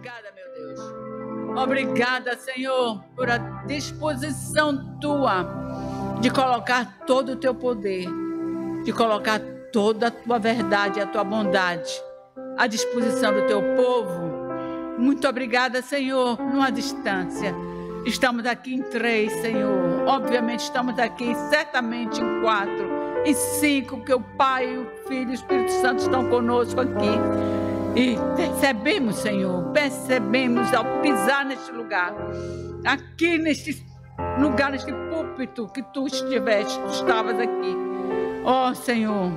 [0.00, 1.62] obrigada, meu Deus.
[1.62, 5.46] Obrigada, Senhor, por a disposição tua
[6.20, 8.06] de colocar todo o teu poder,
[8.82, 9.38] de colocar
[9.70, 11.92] toda a tua verdade a tua bondade
[12.56, 14.40] à disposição do teu povo.
[14.98, 17.54] Muito obrigada, Senhor, numa distância.
[18.06, 20.06] Estamos aqui em três, Senhor.
[20.06, 22.88] Obviamente estamos aqui certamente em quatro,
[23.24, 27.59] em cinco, porque o Pai, o Filho e o Espírito Santo estão conosco aqui.
[27.96, 32.14] E percebemos, Senhor, percebemos ao pisar neste lugar,
[32.84, 33.84] aqui neste
[34.38, 37.76] lugar, neste púlpito que tu estiveste, tu estavas aqui.
[38.44, 39.32] Ó oh, Senhor,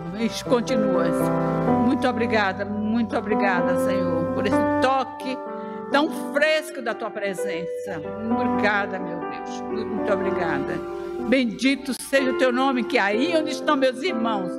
[0.48, 1.16] continuas.
[1.86, 5.38] Muito obrigada, muito obrigada, Senhor, por esse toque
[5.92, 8.02] tão fresco da tua presença.
[8.31, 10.80] Obrigada, meu Deus, muito obrigada.
[11.28, 14.52] Bendito seja o teu nome, que aí onde estão meus irmãos,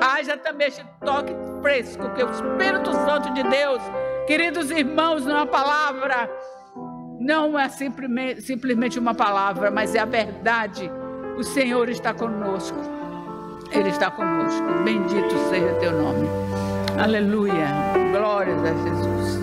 [0.00, 1.32] haja também este toque
[1.66, 3.82] fresco, que o Espírito Santo de Deus,
[4.24, 6.30] queridos irmãos, não é uma palavra,
[7.18, 10.88] não é simplesmente, uma palavra, mas é a verdade.
[11.36, 12.78] O Senhor está conosco.
[13.72, 14.64] Ele está conosco.
[14.84, 16.28] Bendito seja teu nome.
[17.02, 17.66] Aleluia.
[18.12, 19.40] Glórias a Jesus.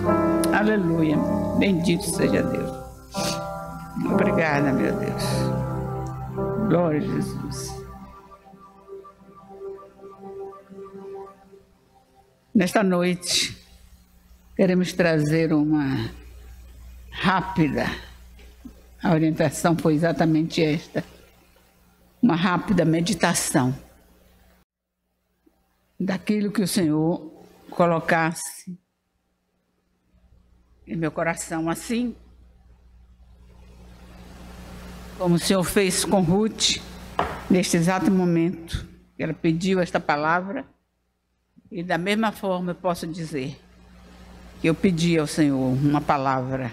[0.58, 1.18] Aleluia.
[1.58, 2.72] Bendito seja Deus.
[4.10, 5.24] Obrigada, meu Deus.
[6.70, 7.83] Glória a Jesus.
[12.54, 13.52] Nesta noite,
[14.54, 16.08] queremos trazer uma
[17.10, 17.84] rápida,
[19.02, 21.04] a orientação foi exatamente esta,
[22.22, 23.76] uma rápida meditação
[25.98, 27.28] daquilo que o Senhor
[27.70, 28.78] colocasse
[30.86, 32.14] em meu coração, assim
[35.18, 36.76] como o Senhor fez com Ruth,
[37.50, 38.86] neste exato momento,
[39.18, 40.64] ela pediu esta palavra
[41.74, 43.60] e da mesma forma eu posso dizer
[44.60, 46.72] que eu pedi ao Senhor uma palavra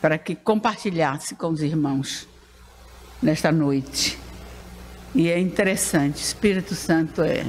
[0.00, 2.28] para que compartilhasse com os irmãos
[3.20, 4.16] nesta noite.
[5.12, 7.44] E é interessante, Espírito Santo é.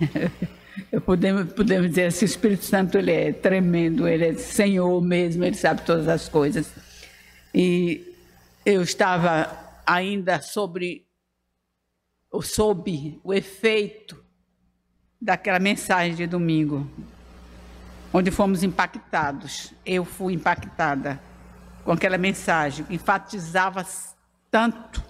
[1.06, 5.56] Podemos, podemos dizer assim, o Espírito Santo ele é tremendo, ele é Senhor mesmo, ele
[5.56, 6.70] sabe todas as coisas.
[7.54, 8.14] E
[8.66, 11.06] eu estava ainda sobre,
[12.42, 14.21] sob o efeito
[15.22, 16.84] daquela mensagem de domingo,
[18.12, 19.72] onde fomos impactados.
[19.86, 21.22] Eu fui impactada
[21.84, 23.86] com aquela mensagem que enfatizava
[24.50, 25.00] tanto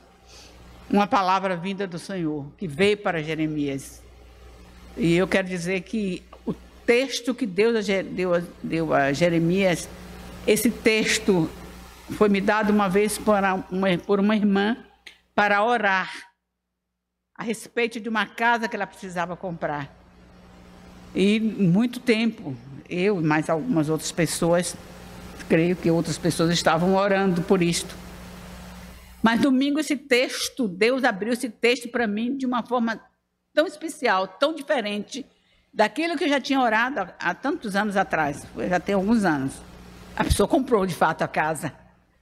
[0.90, 4.02] uma palavra vinda do Senhor, que veio para Jeremias.
[4.98, 6.52] E eu quero dizer que o
[6.84, 7.86] texto que Deus
[8.62, 9.88] deu, a Jeremias,
[10.46, 11.50] esse texto
[12.10, 13.18] foi me dado uma vez
[14.06, 14.76] por uma irmã
[15.34, 16.12] para orar
[17.34, 20.01] a respeito de uma casa que ela precisava comprar.
[21.14, 22.56] E muito tempo,
[22.88, 24.76] eu e mais algumas outras pessoas,
[25.48, 27.94] creio que outras pessoas estavam orando por isto.
[29.22, 33.00] Mas domingo esse texto, Deus abriu esse texto para mim de uma forma
[33.54, 35.24] tão especial, tão diferente
[35.72, 39.54] daquilo que eu já tinha orado há, há tantos anos atrás, já tem alguns anos.
[40.16, 41.72] A pessoa comprou de fato a casa,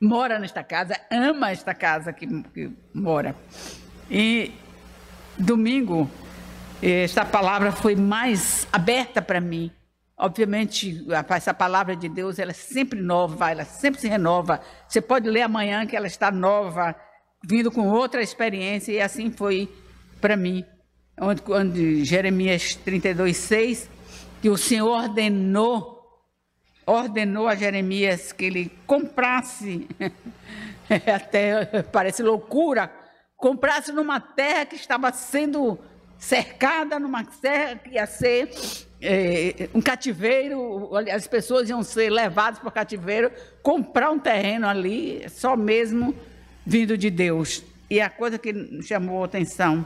[0.01, 3.35] mora nesta casa, ama esta casa que, que mora.
[4.11, 4.53] E
[5.39, 6.11] domingo
[6.83, 9.71] esta palavra foi mais aberta para mim.
[10.17, 14.61] Obviamente, essa palavra de Deus, ela é sempre nova, ela sempre se renova.
[14.89, 16.95] Você pode ler amanhã que ela está nova,
[17.45, 19.69] vindo com outra experiência, e assim foi
[20.21, 20.65] para mim.
[21.19, 23.91] Onde, onde Jeremias 32, 6,
[24.41, 26.01] que o Senhor ordenou,
[26.87, 29.87] ordenou a Jeremias que ele comprasse,
[31.15, 32.91] até parece loucura,
[33.37, 35.79] comprasse numa terra que estava sendo
[36.21, 38.51] cercada numa serra que ia ser
[39.01, 43.33] é, um cativeiro, as pessoas iam ser levadas para o cativeiro,
[43.63, 46.15] comprar um terreno ali, só mesmo
[46.65, 47.65] vindo de Deus.
[47.89, 49.85] E a coisa que chamou a atenção,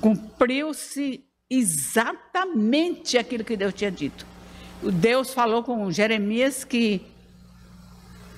[0.00, 4.26] cumpriu-se exatamente aquilo que Deus tinha dito.
[4.82, 7.00] Deus falou com Jeremias que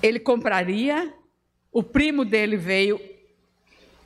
[0.00, 1.12] ele compraria,
[1.72, 3.00] o primo dele veio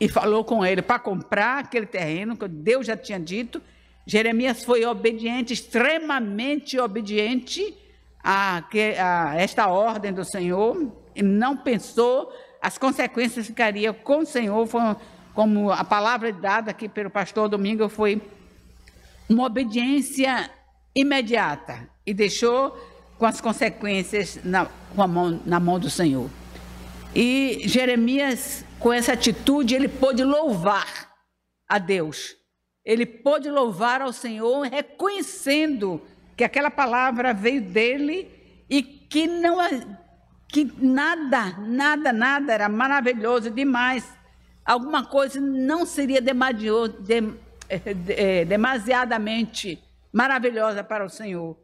[0.01, 3.61] e falou com ele para comprar aquele terreno que Deus já tinha dito.
[4.07, 7.75] Jeremias foi obediente, extremamente obediente
[8.23, 8.63] a,
[8.99, 14.69] a esta ordem do Senhor, e não pensou, as consequências ficariam com o Senhor,
[15.35, 18.21] como a palavra dada aqui pelo pastor Domingo foi
[19.29, 20.51] uma obediência
[20.95, 22.77] imediata e deixou
[23.19, 26.31] com as consequências na, com a mão, na mão do Senhor.
[27.15, 31.13] E Jeremias com essa atitude, ele pôde louvar
[31.69, 32.37] a Deus.
[32.85, 36.01] Ele pôde louvar ao Senhor, reconhecendo
[36.37, 38.31] que aquela palavra veio dele
[38.71, 39.59] e que não
[40.49, 44.11] que nada, nada, nada era maravilhoso demais.
[44.65, 47.05] Alguma coisa não seria demasiado,
[47.69, 49.83] é, demasiadamente
[50.13, 51.57] maravilhosa para o Senhor.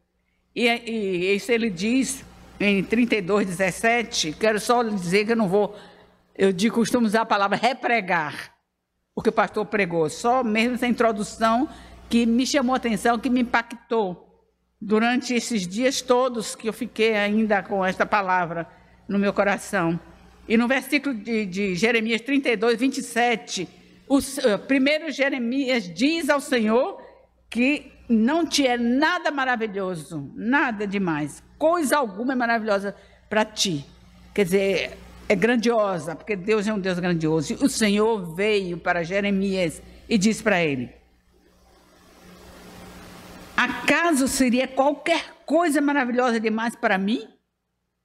[0.54, 2.24] E, e isso ele diz
[2.58, 4.32] em 32, 17.
[4.32, 5.76] Quero só dizer que eu não vou,
[6.36, 8.54] eu de costumo usar a palavra repregar,
[9.14, 11.68] o que o pastor pregou, só mesmo essa introdução
[12.08, 14.24] que me chamou a atenção, que me impactou
[14.80, 18.68] durante esses dias todos que eu fiquei ainda com esta palavra
[19.08, 19.98] no meu coração.
[20.46, 23.68] E no versículo de, de Jeremias 32, 27,
[24.06, 27.00] o uh, primeiro Jeremias diz ao Senhor
[27.48, 32.94] que não tinha nada maravilhoso, nada demais, coisa alguma é maravilhosa
[33.28, 33.84] para ti.
[34.34, 34.98] Quer dizer,
[35.28, 37.54] é grandiosa, porque Deus é um Deus grandioso.
[37.64, 40.92] O Senhor veio para Jeremias e disse para ele:
[43.56, 47.28] Acaso seria qualquer coisa maravilhosa demais para mim?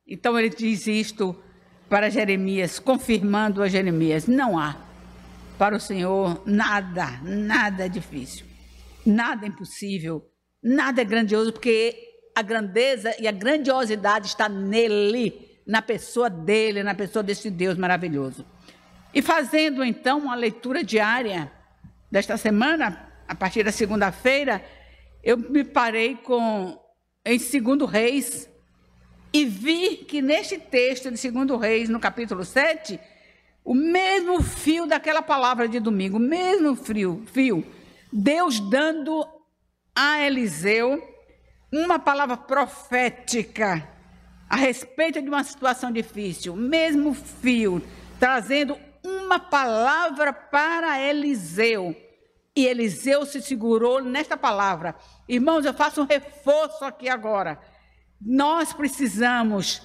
[0.08, 1.36] Então ele diz isto
[1.90, 4.76] para Jeremias, confirmando a Jeremias: não há
[5.58, 8.46] para o Senhor nada, nada é difícil,
[9.06, 10.30] nada é impossível,
[10.62, 11.96] nada é grandioso, porque
[12.36, 18.46] a grandeza e a grandiosidade está nele, na pessoa dele, na pessoa desse Deus maravilhoso.
[19.14, 21.52] E fazendo então uma leitura diária
[22.12, 24.64] desta semana, a partir da segunda-feira,
[25.24, 26.80] eu me parei com
[27.26, 28.50] em Segundo Reis
[29.32, 33.00] e vi que neste texto de Segundo Reis, no capítulo 7,
[33.64, 37.64] o mesmo fio daquela palavra de domingo, o mesmo fio, fio,
[38.12, 39.26] Deus dando
[39.96, 41.02] a Eliseu
[41.72, 43.88] uma palavra profética
[44.50, 47.82] a respeito de uma situação difícil, mesmo fio,
[48.20, 51.96] trazendo uma palavra para Eliseu
[52.60, 54.96] e Eliseu se segurou nesta palavra.
[55.30, 57.58] Irmãos, eu faço um reforço aqui agora.
[58.20, 59.82] Nós precisamos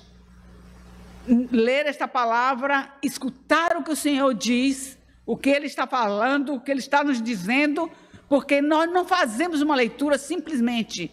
[1.29, 6.61] ler esta palavra, escutar o que o Senhor diz, o que Ele está falando, o
[6.61, 7.89] que Ele está nos dizendo,
[8.29, 11.11] porque nós não fazemos uma leitura simplesmente.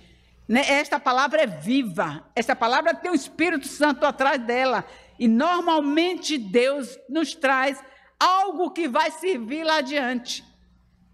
[0.48, 0.62] Né?
[0.68, 4.86] Esta palavra é viva, esta palavra tem o Espírito Santo atrás dela,
[5.20, 7.82] e normalmente Deus nos traz
[8.20, 10.44] algo que vai servir lá adiante.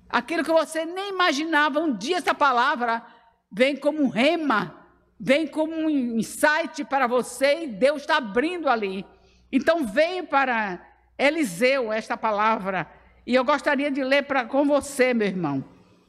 [0.10, 3.06] Aquilo que você nem imaginava, um dia essa palavra
[3.52, 4.76] vem como um rema,
[5.20, 9.06] vem como um insight para você e Deus está abrindo ali.
[9.52, 10.82] Então veio para
[11.18, 12.90] Eliseu esta palavra
[13.26, 15.64] e eu gostaria de ler para com você, meu irmão,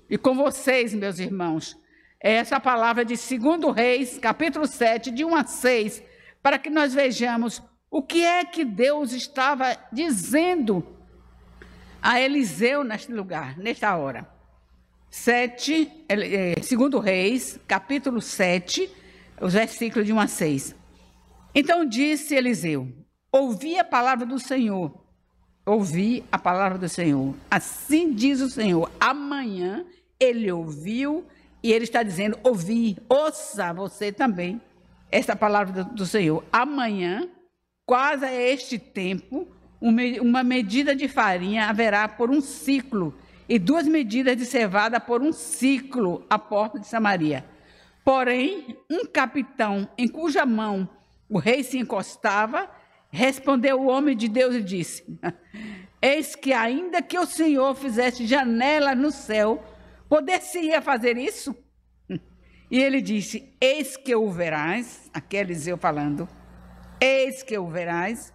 [0.09, 1.77] e com vocês, meus irmãos,
[2.21, 6.03] essa palavra de 2 Reis, capítulo 7, de 1 a 6,
[6.43, 10.85] para que nós vejamos o que é que Deus estava dizendo
[12.03, 14.27] a Eliseu neste lugar, nesta hora.
[15.11, 18.91] 7, é, segundo Reis, capítulo 7,
[19.41, 20.77] os versículos de 1 a 6.
[21.55, 22.89] Então disse Eliseu:
[23.33, 25.07] Ouvi a palavra do Senhor.
[25.65, 27.35] Ouvi a palavra do Senhor.
[27.51, 28.91] Assim diz o Senhor.
[28.99, 29.85] Amanhã
[30.21, 31.27] ele ouviu
[31.63, 34.61] e ele está dizendo: Ouvi, ouça você também
[35.11, 36.45] esta palavra do, do Senhor.
[36.53, 37.29] Amanhã,
[37.87, 39.49] quase a este tempo,
[39.81, 43.15] uma medida de farinha haverá por um ciclo,
[43.49, 47.45] e duas medidas de cevada por um ciclo à porta de Samaria.
[48.05, 50.89] Porém, um capitão em cuja mão
[51.29, 52.69] o rei se encostava,
[53.11, 55.05] respondeu o homem de Deus e disse:
[56.01, 59.63] Eis que, ainda que o Senhor fizesse janela no céu,
[60.09, 61.55] poder-se-ia fazer isso?
[62.71, 66.29] E ele disse: Eis que o verás, aqui é Eliseu falando,
[67.01, 68.33] eis que o verás,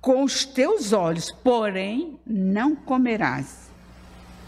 [0.00, 3.70] com os teus olhos, porém não comerás.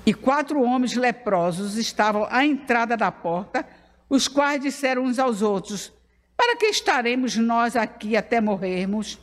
[0.04, 3.64] E quatro homens leprosos estavam à entrada da porta,
[4.08, 5.92] os quais disseram uns aos outros:
[6.36, 9.18] Para que estaremos nós aqui até morrermos?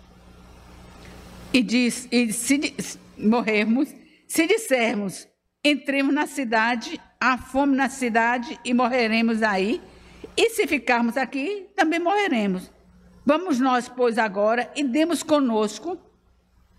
[1.51, 2.73] E, diz, e se
[3.17, 3.93] morrermos,
[4.27, 5.27] se dissermos:
[5.63, 9.81] Entremos na cidade, há fome na cidade e morreremos aí.
[10.37, 12.71] E se ficarmos aqui, também morreremos.
[13.25, 15.97] Vamos nós, pois, agora e demos conosco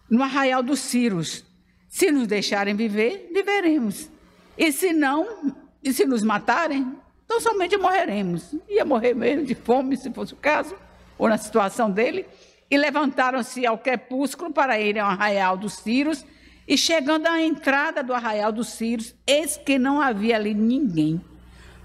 [0.08, 1.44] no arraial dos Círios.
[1.88, 4.08] Se nos deixarem viver, viveremos.
[4.56, 8.54] E se não, e se nos matarem, então somente morreremos.
[8.68, 10.74] Ia morrer mesmo de fome, se fosse o caso,
[11.18, 12.26] ou na situação dele.
[12.70, 16.24] E levantaram-se ao crepúsculo para irem ao arraial dos Círios.
[16.70, 21.20] E chegando à entrada do arraial dos Círios, eis que não havia ali ninguém,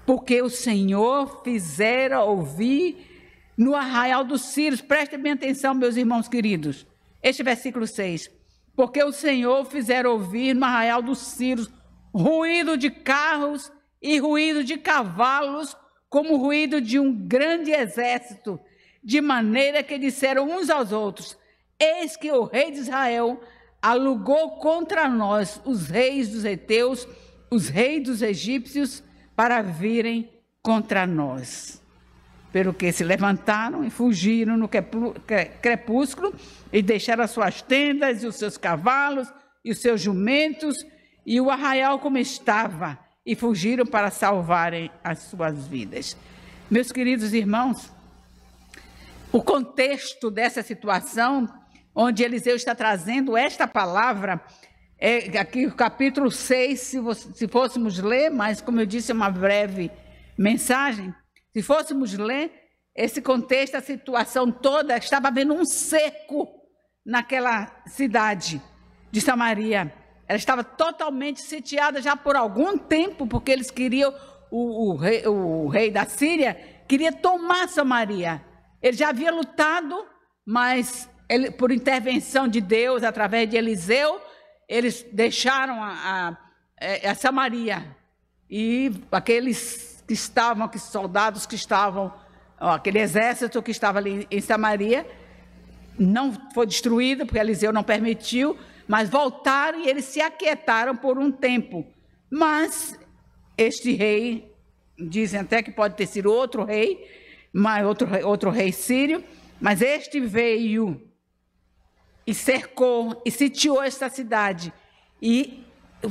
[0.06, 2.96] porque o Senhor fizera ouvir
[3.58, 4.80] no arraial dos Círios.
[4.80, 6.86] Prestem bem atenção, meus irmãos queridos
[7.26, 8.30] este versículo 6.
[8.76, 11.68] Porque o Senhor fizer ouvir no arraial dos Círios
[12.14, 15.76] ruído de carros e ruído de cavalos,
[16.08, 18.60] como ruído de um grande exército.
[19.02, 21.36] de maneira que disseram uns aos outros:
[21.78, 23.40] Eis que o rei de Israel
[23.80, 27.06] alugou contra nós os reis dos heteus,
[27.50, 29.02] os reis dos egípcios,
[29.34, 30.30] para virem
[30.62, 31.82] contra nós.
[32.52, 34.68] Pelo que se levantaram e fugiram no
[35.60, 36.34] crepúsculo
[36.72, 39.28] e deixaram as suas tendas e os seus cavalos
[39.64, 40.76] e os seus jumentos
[41.24, 46.16] e o arraial como estava e fugiram para salvarem as suas vidas.
[46.70, 47.92] Meus queridos irmãos,
[49.32, 51.48] o contexto dessa situação,
[51.96, 54.38] onde Eliseu está trazendo esta palavra,
[54.98, 56.98] é aqui o capítulo 6, se,
[57.34, 59.90] se fôssemos ler, mas como eu disse, é uma breve
[60.36, 61.14] mensagem.
[61.54, 62.52] Se fôssemos ler
[62.94, 66.46] esse contexto, a situação toda, estava havendo um seco
[67.04, 68.60] naquela cidade
[69.10, 69.92] de Samaria.
[70.28, 74.14] Ela estava totalmente sitiada já por algum tempo, porque eles queriam,
[74.50, 76.54] o, o, rei, o rei da Síria
[76.86, 78.44] queria tomar Samaria.
[78.82, 79.96] Ele já havia lutado,
[80.44, 84.20] mas ele, por intervenção de Deus, através de Eliseu,
[84.68, 86.36] eles deixaram a, a,
[86.78, 87.96] é, a Samaria.
[88.48, 92.12] E aqueles que estavam, aqueles soldados que estavam,
[92.60, 95.06] ó, aquele exército que estava ali em Samaria,
[95.98, 98.56] não foi destruído, porque Eliseu não permitiu,
[98.86, 101.84] mas voltaram e eles se aquietaram por um tempo.
[102.30, 102.98] Mas
[103.56, 104.52] este rei,
[104.98, 107.04] dizem até que pode ter sido outro rei,
[107.52, 109.24] mas outro, outro rei sírio,
[109.60, 111.00] mas este veio
[112.26, 114.72] e cercou e sitiou esta cidade.
[115.22, 115.64] E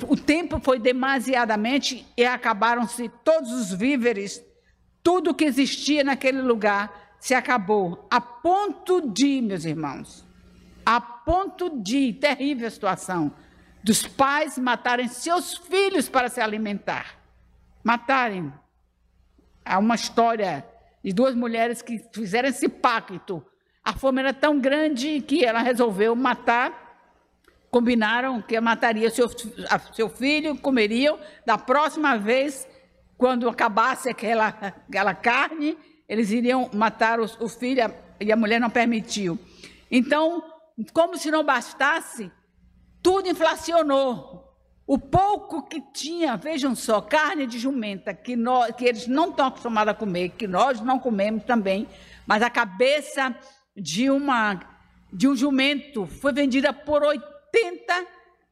[0.08, 4.44] o tempo foi demasiadamente e acabaram-se todos os víveres,
[5.04, 10.26] tudo que existia naquele lugar se acabou, a ponto de, meus irmãos,
[10.86, 13.34] a ponto de terrível situação
[13.84, 17.20] dos pais matarem seus filhos para se alimentar.
[17.84, 18.54] Matarem.
[19.64, 20.66] Há uma história
[21.04, 23.46] de duas mulheres que fizeram esse pacto
[23.86, 26.84] a fome era tão grande que ela resolveu matar.
[27.70, 29.30] Combinaram que mataria seu,
[29.94, 31.20] seu filho, comeriam.
[31.46, 32.68] Da próxima vez,
[33.16, 35.78] quando acabasse aquela, aquela carne,
[36.10, 39.38] eles iriam matar o, filho e a mulher não permitiu.
[39.92, 40.44] Então,
[40.92, 42.32] como se não bastasse,
[43.04, 44.44] tudo inflacionou.
[44.88, 49.48] O pouco que tinha, vejam só, carne de jumenta, que, nós, que eles não estão
[49.48, 51.88] acostumados a comer, que nós não comemos também,
[52.26, 53.36] mas a cabeça
[53.76, 54.76] de uma
[55.12, 58.06] de um jumento foi vendida por 80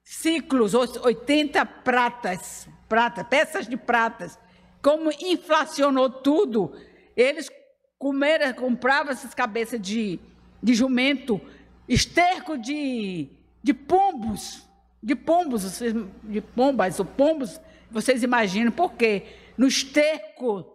[0.04, 4.40] ciclos, 80 pratas, prata, peças de pratas.
[4.82, 6.74] Como inflacionou tudo,
[7.16, 7.50] eles
[7.98, 10.20] comeram, compravam essas cabeças de,
[10.62, 11.40] de jumento,
[11.88, 13.30] esterco de,
[13.62, 14.68] de pombos,
[15.02, 15.82] de pombos,
[16.24, 19.24] de pombas, ou pombos, vocês imaginam, por quê?
[19.58, 20.66] No esterco,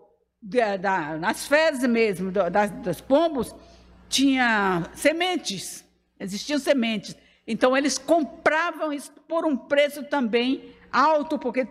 [0.40, 3.54] da, da, nas fezes mesmo, das, dos pombos,
[4.08, 5.84] tinha sementes,
[6.18, 7.16] existiam sementes.
[7.46, 11.66] Então eles compravam isso por um preço também alto, porque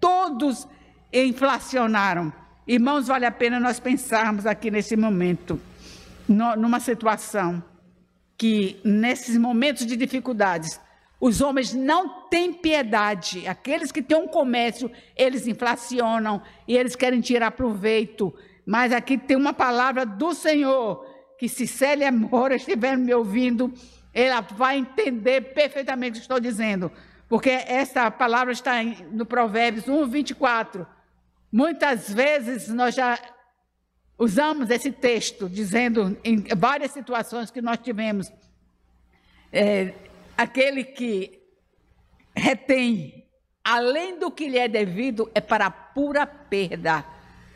[0.00, 0.66] todos
[1.12, 2.32] inflacionaram.
[2.66, 5.60] Irmãos, vale a pena nós pensarmos aqui nesse momento,
[6.28, 7.62] numa situação
[8.36, 10.80] que nesses momentos de dificuldades,
[11.20, 13.46] os homens não têm piedade.
[13.46, 18.34] Aqueles que têm um comércio, eles inflacionam e eles querem tirar proveito.
[18.66, 21.06] Mas aqui tem uma palavra do Senhor
[21.42, 23.74] que se Célia Moura estiver me ouvindo,
[24.14, 26.88] ela vai entender perfeitamente o que estou dizendo,
[27.28, 28.80] porque essa palavra está
[29.10, 30.86] no Provérbios 1, 24.
[31.50, 33.18] Muitas vezes nós já
[34.16, 38.32] usamos esse texto, dizendo em várias situações que nós tivemos,
[39.52, 39.94] é,
[40.38, 41.42] aquele que
[42.36, 43.26] retém,
[43.64, 47.04] além do que lhe é devido, é para pura perda.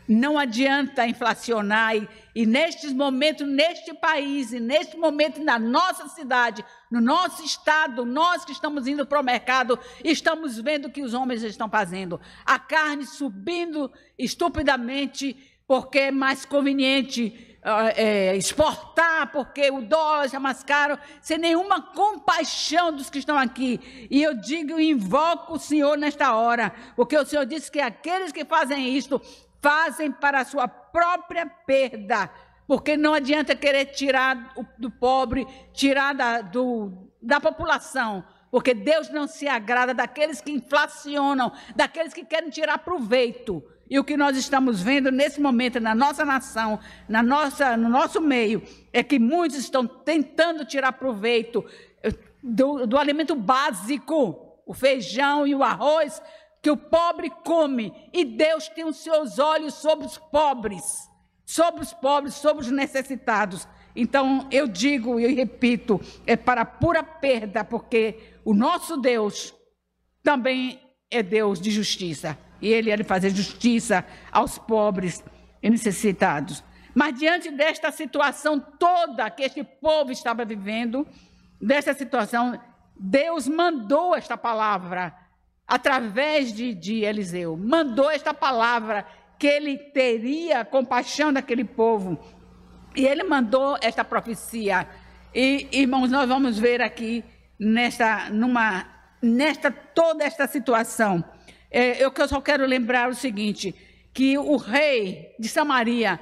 [0.07, 6.63] Não adianta inflacionar e, e nestes momentos, neste país e neste momento na nossa cidade,
[6.89, 11.13] no nosso estado, nós que estamos indo para o mercado, estamos vendo o que os
[11.13, 12.19] homens estão fazendo.
[12.45, 15.35] A carne subindo estupidamente
[15.67, 17.57] porque é mais conveniente
[17.95, 24.07] é, exportar, porque o dólar já mais caro, sem nenhuma compaixão dos que estão aqui.
[24.09, 28.45] E eu digo invoco o Senhor nesta hora, porque o Senhor disse que aqueles que
[28.45, 29.21] fazem isto
[29.61, 32.29] fazem para a sua própria perda,
[32.67, 39.27] porque não adianta querer tirar do pobre, tirar da, do, da população, porque Deus não
[39.27, 43.63] se agrada daqueles que inflacionam, daqueles que querem tirar proveito.
[43.89, 48.19] E o que nós estamos vendo nesse momento na nossa nação, na nossa, no nosso
[48.19, 48.61] meio,
[48.91, 51.65] é que muitos estão tentando tirar proveito
[52.03, 56.21] eh, do, do alimento básico, o feijão e o arroz,
[56.61, 61.09] que o pobre come, e Deus tem os seus olhos sobre os pobres,
[61.45, 63.67] sobre os pobres, sobre os necessitados.
[63.95, 69.53] Então eu digo e repito, é para pura perda, porque o nosso Deus
[70.23, 72.37] também é Deus de justiça.
[72.61, 75.23] E Ele é de fazer justiça aos pobres
[75.61, 76.63] e necessitados.
[76.93, 81.07] Mas diante desta situação toda que este povo estava vivendo,
[81.61, 82.59] desta situação,
[82.99, 85.15] Deus mandou esta palavra
[85.67, 89.05] através de, de Eliseu, mandou esta palavra
[89.37, 92.17] que ele teria compaixão daquele povo.
[92.95, 94.87] E ele mandou esta profecia.
[95.33, 97.23] E, irmãos, nós vamos ver aqui
[97.59, 98.87] nesta, numa,
[99.21, 101.23] nesta toda esta situação.
[101.69, 103.75] É, eu só quero lembrar o seguinte:
[104.13, 106.19] que o rei de Samaria,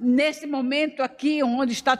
[0.00, 1.96] nesse momento aqui, onde está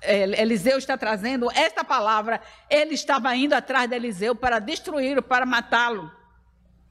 [0.00, 2.40] é, Eliseu está trazendo esta palavra,
[2.70, 6.17] ele estava indo atrás de Eliseu para destruí-lo, para matá-lo.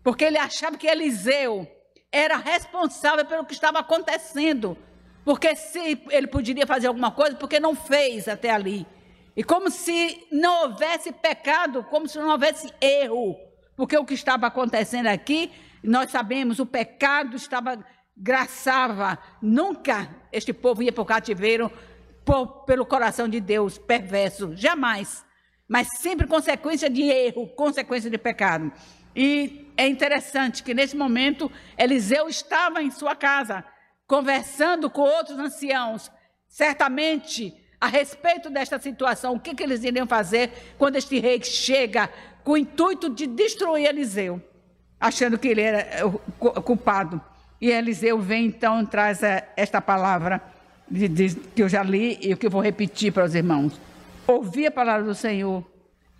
[0.07, 1.67] Porque ele achava que Eliseu
[2.09, 4.77] era responsável pelo que estava acontecendo.
[5.25, 8.87] Porque se ele poderia fazer alguma coisa, porque não fez até ali.
[9.35, 13.35] E como se não houvesse pecado, como se não houvesse erro.
[13.75, 15.51] Porque o que estava acontecendo aqui,
[15.83, 17.77] nós sabemos, o pecado estava
[18.15, 19.19] graçava.
[19.41, 21.69] Nunca este povo ia para o cativeiro
[22.23, 25.25] por, pelo coração de Deus perverso, jamais.
[25.67, 28.71] Mas sempre consequência de erro, consequência de pecado.
[29.13, 33.63] E é interessante que nesse momento Eliseu estava em sua casa,
[34.07, 36.11] conversando com outros anciãos,
[36.47, 42.09] certamente a respeito desta situação, o que, que eles iriam fazer quando este rei chega
[42.43, 44.41] com o intuito de destruir Eliseu,
[44.99, 47.21] achando que ele era o culpado.
[47.61, 50.41] E Eliseu vem então traz eh, esta palavra
[51.55, 53.79] que eu já li e que eu vou repetir para os irmãos.
[54.25, 55.65] Ouvi a palavra do Senhor.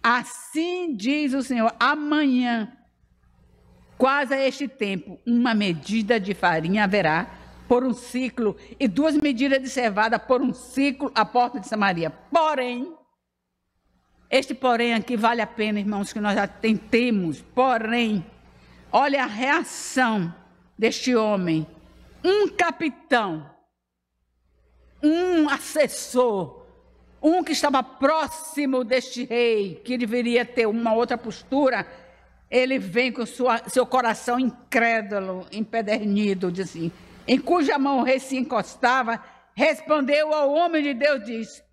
[0.03, 2.71] Assim diz o Senhor: amanhã,
[3.97, 7.27] quase a este tempo, uma medida de farinha haverá
[7.67, 12.09] por um ciclo e duas medidas de cevada por um ciclo à porta de Samaria.
[12.09, 12.93] Porém,
[14.29, 17.41] este porém aqui vale a pena, irmãos, que nós já tentemos.
[17.41, 18.25] Porém,
[18.91, 20.33] olha a reação
[20.77, 21.67] deste homem,
[22.23, 23.49] um capitão,
[25.03, 26.65] um assessor,
[27.21, 31.85] um que estava próximo deste rei, que deveria ter uma outra postura,
[32.49, 36.91] ele vem com sua, seu coração incrédulo, empedernido, diz assim,
[37.27, 39.21] em cuja mão o rei se encostava,
[39.53, 41.63] respondeu ao homem de Deus, diz,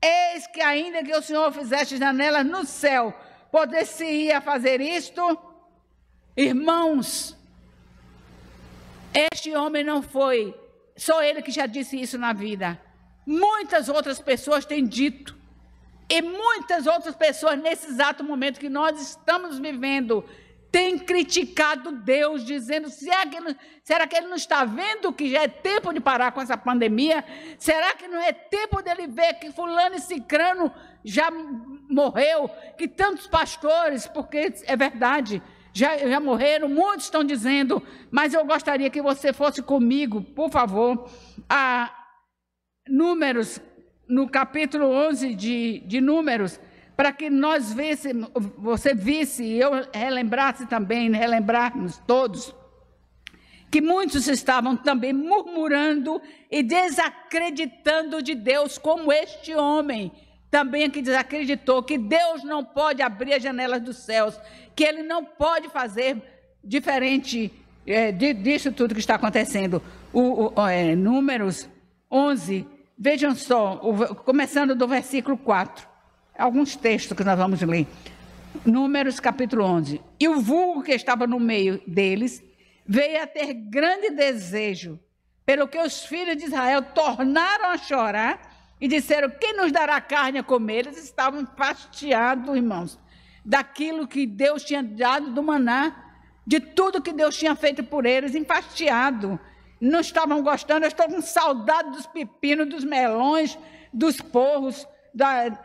[0.00, 3.12] eis que ainda que o Senhor fizesse janelas no céu,
[3.50, 5.38] poder-se-ia fazer isto?
[6.36, 7.36] Irmãos,
[9.12, 10.54] este homem não foi
[10.96, 12.80] só ele que já disse isso na vida.
[13.26, 15.36] Muitas outras pessoas têm dito.
[16.14, 20.22] E muitas outras pessoas, nesse exato momento que nós estamos vivendo,
[20.70, 25.44] têm criticado Deus, dizendo: será que, ele, será que ele não está vendo que já
[25.44, 27.24] é tempo de parar com essa pandemia?
[27.58, 30.70] Será que não é tempo dele ver que Fulano e Cicrano
[31.02, 31.30] já
[31.88, 32.50] morreu?
[32.76, 38.90] Que tantos pastores, porque é verdade, já, já morreram, muitos estão dizendo, mas eu gostaria
[38.90, 41.10] que você fosse comigo, por favor,
[41.48, 41.90] a
[42.86, 43.60] Números,
[44.12, 46.60] no capítulo 11 de, de Números,
[46.94, 52.54] para que nós víssemos, você visse e eu relembrasse também, relembrarmos todos,
[53.70, 56.20] que muitos estavam também murmurando
[56.50, 60.12] e desacreditando de Deus, como este homem
[60.50, 64.38] também que desacreditou que Deus não pode abrir as janelas dos céus,
[64.76, 66.22] que Ele não pode fazer
[66.62, 67.50] diferente
[67.86, 69.82] é, disso tudo que está acontecendo.
[70.12, 71.66] O, o é, números
[72.10, 72.66] 11,
[73.02, 73.78] vejam só,
[74.24, 75.88] começando do versículo 4,
[76.38, 77.88] alguns textos que nós vamos ler.
[78.64, 80.00] Números capítulo 11.
[80.20, 82.40] E o vulgo que estava no meio deles
[82.86, 85.00] veio a ter grande desejo,
[85.44, 88.40] pelo que os filhos de Israel tornaram a chorar
[88.80, 90.86] e disseram: Quem nos dará carne a comer?
[90.86, 93.00] Eles estavam fastiados, irmãos,
[93.44, 96.14] daquilo que Deus tinha dado do maná,
[96.46, 99.40] de tudo que Deus tinha feito por eles, enfastiado.
[99.82, 103.58] Não estavam gostando, estão com saudade dos pepinos, dos melões,
[103.92, 105.58] dos porros, da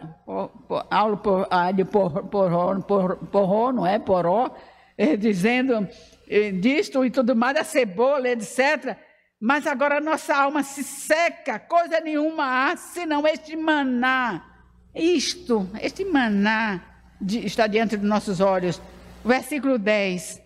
[0.90, 4.00] aula por, de porró, por, por, porró, não é?
[4.00, 4.56] Poró,
[4.98, 5.88] eh, dizendo
[6.28, 8.98] eh, disto e tudo mais, da cebola, etc.
[9.40, 14.44] Mas agora nossa alma se seca, coisa nenhuma há, senão este maná.
[14.96, 16.82] Isto, este maná
[17.22, 18.82] de, está diante dos nossos olhos.
[19.24, 20.42] Versículo 10.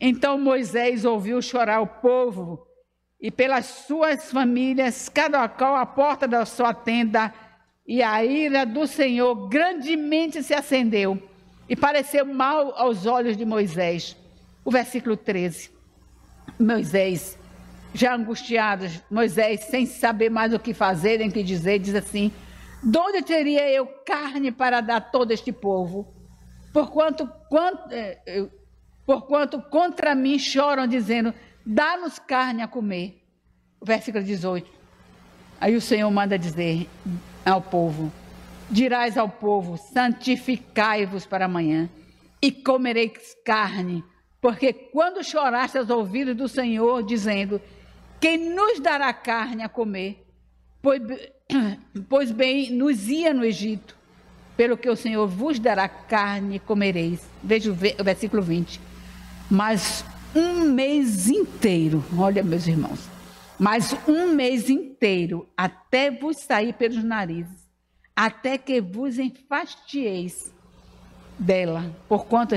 [0.00, 2.66] Então Moisés ouviu chorar o povo
[3.20, 7.32] e pelas suas famílias, cada qual à porta da sua tenda,
[7.86, 11.20] e a ira do Senhor grandemente se acendeu
[11.68, 14.16] e pareceu mal aos olhos de Moisés.
[14.64, 15.70] O versículo 13.
[16.58, 17.38] Moisés
[17.94, 22.30] já angustiados, Moisés, sem saber mais o que fazer, nem o que dizer, diz assim:
[22.82, 26.06] De onde teria eu carne para dar a todo este povo?
[26.72, 28.46] Porquanto, quanto, é,
[29.06, 31.32] porquanto contra mim choram, dizendo:
[31.68, 33.22] dá-nos carne a comer.
[33.82, 34.66] Versículo 18.
[35.60, 36.88] Aí o Senhor manda dizer
[37.44, 38.10] ao povo:
[38.70, 41.90] dirás ao povo: santificai-vos para amanhã,
[42.40, 44.02] e comereis carne,
[44.40, 47.60] porque quando choraste aos ouvidos do Senhor, dizendo:
[48.18, 50.24] Quem nos dará carne a comer?
[50.80, 51.02] Pois,
[52.08, 53.96] pois bem, nos ia no Egito,
[54.56, 57.20] pelo que o Senhor vos dará carne e comereis.
[57.42, 58.80] Veja o versículo 20.
[59.50, 60.04] Mas
[60.34, 63.08] um mês inteiro, olha, meus irmãos,
[63.58, 67.68] mas um mês inteiro, até vos sair pelos narizes,
[68.14, 70.52] até que vos enfastieis
[71.38, 72.54] dela, porquanto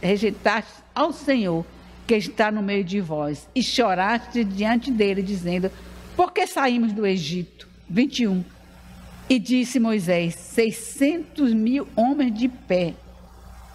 [0.00, 1.64] rejeitaste ao Senhor
[2.06, 5.70] que está no meio de vós, e choraste diante dele, dizendo:
[6.16, 7.68] Por que saímos do Egito?
[7.88, 8.44] 21.
[9.28, 12.94] E disse Moisés: Seiscentos mil homens de pé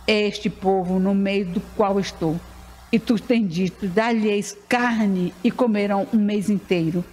[0.06, 2.40] este povo no meio do qual estou.
[2.91, 7.04] E tu tens dito: Dá-lhes carne e comerão um mês inteiro.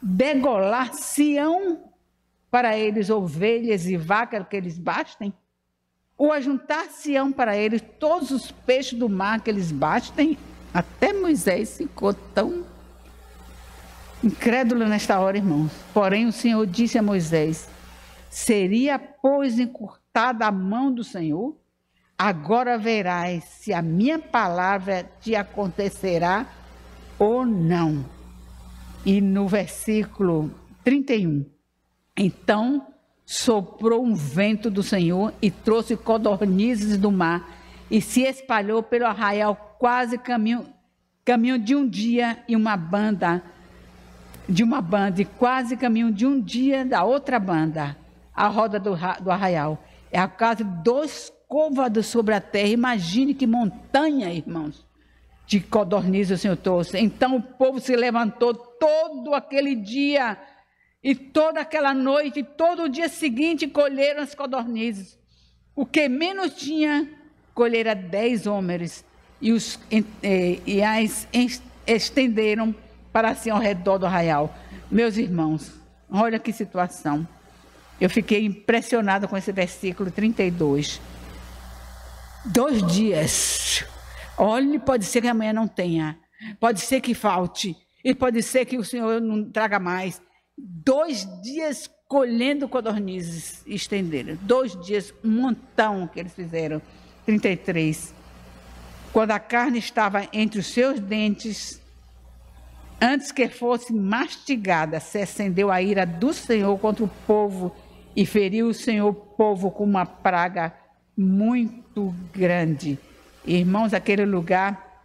[0.00, 1.84] Degolar-se-ão
[2.50, 5.32] para eles ovelhas e vacas que eles bastem?
[6.22, 10.38] ou ajuntar-se-ão para eles todos os peixes do mar que eles bastem.
[10.72, 12.64] Até Moisés ficou tão
[14.22, 15.72] incrédulo nesta hora, irmãos.
[15.92, 17.68] Porém, o Senhor disse a Moisés:
[18.30, 21.56] Seria, pois, encurtada a mão do Senhor?
[22.18, 26.46] Agora verás se a minha palavra te acontecerá
[27.18, 28.04] ou não.
[29.04, 30.50] E no versículo
[30.84, 31.44] 31.
[32.16, 32.86] Então
[33.24, 37.48] soprou um vento do Senhor e trouxe codornizes do mar
[37.90, 40.66] e se espalhou pelo arraial quase caminho,
[41.24, 43.42] caminho de um dia e uma banda
[44.48, 47.96] de uma banda e quase caminho de um dia da outra banda
[48.34, 53.46] a roda do, do arraial é a casa dois côvados sobre a terra imagine que
[53.46, 54.86] montanha irmãos
[55.46, 60.38] de codornizes o Senhor trouxe então o povo se levantou todo aquele dia
[61.02, 65.18] e toda aquela noite, e todo o dia seguinte, colheram as codornizes.
[65.74, 67.08] O que menos tinha,
[67.52, 69.04] colhera dez homens,
[69.40, 69.80] e, os,
[70.64, 71.26] e as
[71.84, 72.72] estenderam
[73.12, 74.54] para si ao redor do arraial.
[74.88, 75.72] Meus irmãos,
[76.08, 77.26] olha que situação.
[78.00, 81.00] Eu fiquei impressionada com esse versículo 32.
[82.44, 83.84] Dois dias.
[84.36, 86.18] Olhe, pode ser que amanhã não tenha.
[86.58, 87.76] Pode ser que falte.
[88.04, 90.20] E pode ser que o Senhor não traga mais
[90.56, 94.36] dois dias colhendo codornizes estenderam.
[94.42, 96.80] Dois dias, um montão que eles fizeram.
[97.24, 98.14] 33.
[99.12, 101.80] Quando a carne estava entre os seus dentes,
[103.00, 107.74] antes que fosse mastigada, se acendeu a ira do Senhor contra o povo
[108.14, 110.74] e feriu o Senhor o povo com uma praga
[111.16, 112.98] muito grande.
[113.44, 115.04] Irmãos, aquele lugar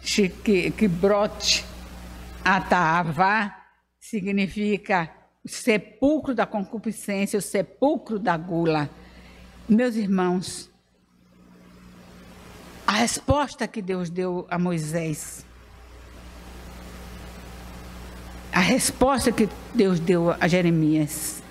[0.00, 1.64] que, que brote
[2.44, 3.54] Ataavá
[3.98, 5.10] significa
[5.44, 8.88] o sepulcro da concupiscência, o sepulcro da gula.
[9.68, 10.70] Meus irmãos,
[12.86, 15.44] a resposta que Deus deu a Moisés,
[18.50, 21.42] a resposta que Deus deu a Jeremias,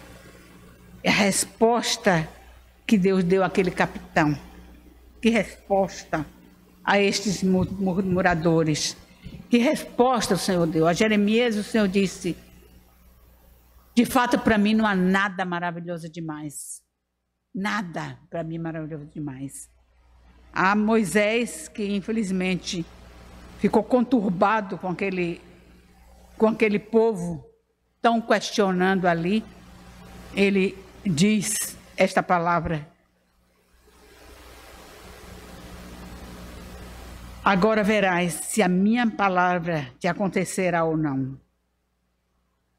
[1.03, 2.27] é a resposta
[2.87, 4.35] que Deus deu àquele capitão.
[5.21, 6.25] Que resposta
[6.83, 8.95] a estes murmuradores.
[9.49, 10.87] Que resposta o Senhor deu?
[10.87, 12.35] A Jeremias o Senhor disse:
[13.97, 16.83] de fato, para mim não há nada maravilhoso demais.
[17.51, 19.71] Nada para mim maravilhoso demais.
[20.53, 22.85] Há Moisés que infelizmente
[23.57, 25.41] ficou conturbado com aquele
[26.37, 27.43] com aquele povo
[27.99, 29.43] tão questionando ali.
[30.35, 32.87] Ele diz esta palavra:
[37.43, 41.39] Agora verás se a minha palavra te acontecerá ou não.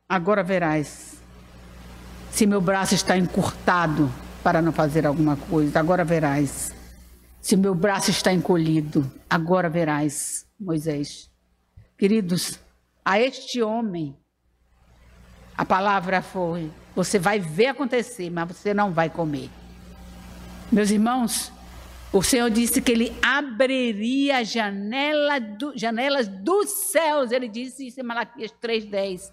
[0.09, 1.23] Agora verás
[2.31, 4.11] se meu braço está encurtado
[4.43, 5.81] para não fazer alguma coisa.
[5.81, 6.73] Agora verás
[7.41, 9.11] se meu braço está encolhido.
[9.29, 11.31] Agora verás, Moisés.
[11.97, 12.61] Queridos,
[13.05, 14.17] a este homem,
[15.57, 19.49] a palavra foi: você vai ver acontecer, mas você não vai comer.
[20.71, 21.53] Meus irmãos,
[22.13, 27.31] o Senhor disse que ele abriria janela do, janelas dos céus.
[27.31, 29.31] Ele disse isso em Malaquias 3,10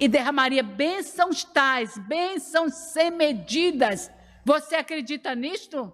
[0.00, 4.10] e derramaria bênçãos tais, bênçãos sem medidas.
[4.42, 5.92] Você acredita nisto?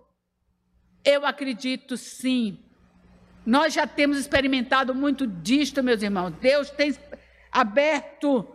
[1.05, 2.61] Eu acredito sim.
[3.44, 6.31] Nós já temos experimentado muito disto, meus irmãos.
[6.40, 6.96] Deus tem
[7.51, 8.46] aberto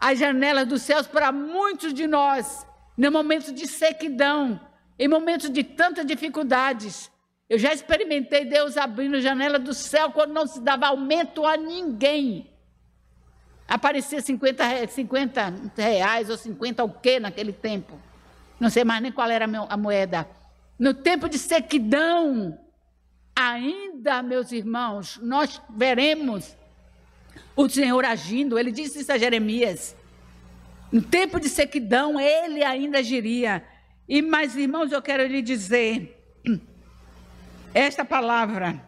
[0.00, 4.60] as janelas dos céus para muitos de nós, no momento de sequidão,
[4.98, 7.10] em momentos de tantas dificuldades.
[7.48, 11.56] Eu já experimentei Deus abrindo a janela do céu quando não se dava aumento a
[11.56, 12.50] ninguém.
[13.66, 17.98] Aparecia 50, 50 reais ou 50 o quê naquele tempo.
[18.58, 20.28] Não sei mais nem qual era a moeda.
[20.78, 22.58] No tempo de sequidão,
[23.34, 26.56] ainda, meus irmãos, nós veremos
[27.56, 28.58] o Senhor agindo.
[28.58, 29.96] Ele disse isso a Jeremias.
[30.90, 33.64] No tempo de sequidão, ele ainda agiria.
[34.08, 36.18] E, mas, irmãos, eu quero lhe dizer
[37.74, 38.82] esta palavra,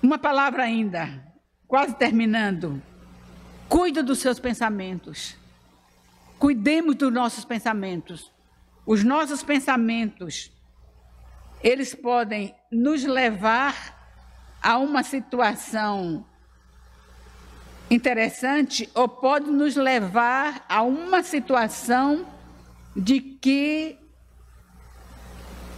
[0.00, 1.24] uma palavra ainda,
[1.66, 2.80] quase terminando.
[3.68, 5.36] Cuida dos seus pensamentos.
[6.38, 8.30] Cuidemos dos nossos pensamentos.
[8.84, 10.52] Os nossos pensamentos,
[11.60, 13.96] eles podem nos levar
[14.62, 16.24] a uma situação
[17.90, 22.26] interessante ou pode nos levar a uma situação
[22.96, 23.98] de que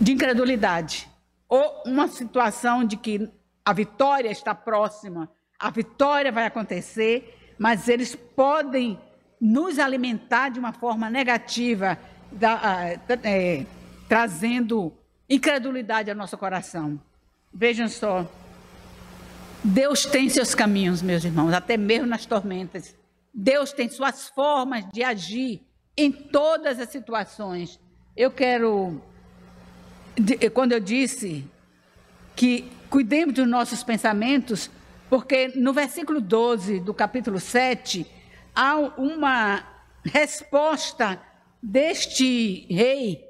[0.01, 1.09] de incredulidade
[1.49, 3.31] ou uma situação de que
[3.65, 8.99] a vitória está próxima, a vitória vai acontecer, mas eles podem
[9.41, 11.99] nos alimentar de uma forma negativa,
[12.31, 13.67] da, é,
[14.09, 14.93] trazendo
[15.29, 17.01] incredulidade ao nosso coração.
[17.53, 18.27] Vejam só,
[19.63, 22.97] Deus tem seus caminhos, meus irmãos, até mesmo nas tormentas.
[23.35, 25.63] Deus tem suas formas de agir
[25.97, 27.81] em todas as situações.
[28.17, 29.03] Eu quero
[30.53, 31.45] quando eu disse
[32.35, 34.71] que cuidemos dos nossos pensamentos,
[35.09, 38.07] porque no versículo 12 do capítulo 7
[38.55, 39.65] há uma
[40.05, 41.21] resposta
[41.63, 43.25] deste rei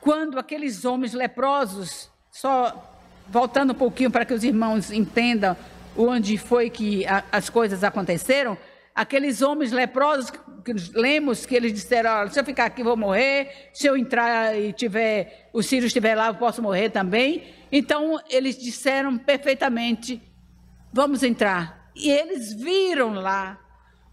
[0.00, 2.91] quando aqueles homens leprosos, só
[3.28, 5.56] voltando um pouquinho para que os irmãos entendam
[5.96, 8.56] onde foi que a, as coisas aconteceram,
[8.94, 13.86] aqueles homens leprosos que lemos que eles disseram, se eu ficar aqui vou morrer, se
[13.86, 17.44] eu entrar e tiver, o Sírio estiver lá, eu posso morrer também.
[17.70, 20.22] Então eles disseram perfeitamente,
[20.92, 21.90] vamos entrar.
[21.96, 23.58] E eles viram lá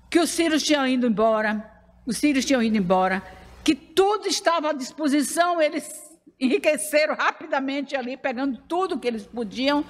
[0.10, 1.64] que os sírios tinham ido embora,
[2.06, 3.22] os sírios tinham ido embora,
[3.64, 6.09] que tudo estava à disposição, eles
[6.40, 9.84] enriqueceram rapidamente ali, pegando tudo que eles podiam,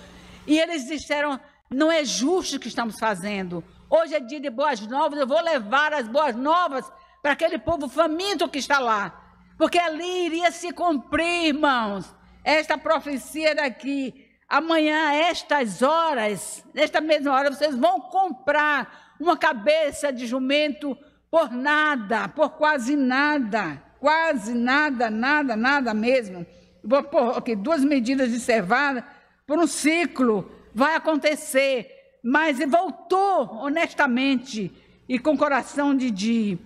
[0.47, 3.63] e eles disseram, não é justo o que estamos fazendo.
[3.89, 7.87] Hoje é dia de boas novas, eu vou levar as boas novas para aquele povo
[7.87, 9.29] faminto que está lá.
[9.57, 14.25] Porque ali iria se cumprir, irmãos, esta profecia daqui.
[14.47, 20.97] Amanhã, estas horas, nesta mesma hora, vocês vão comprar uma cabeça de jumento
[21.29, 26.45] por nada, por quase nada, quase nada, nada, nada mesmo.
[26.83, 29.05] Vou pôr aqui duas medidas de cevada
[29.45, 31.95] por um ciclo, vai acontecer.
[32.23, 34.71] Mas voltou honestamente
[35.07, 36.57] e com coração de, de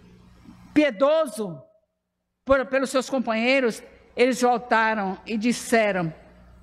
[0.74, 1.62] piedoso
[2.46, 3.82] por, pelos seus companheiros,
[4.15, 6.13] eles voltaram e disseram